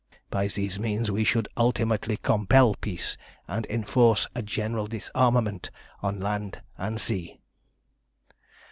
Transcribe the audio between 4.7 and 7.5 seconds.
disarmament on land and sea.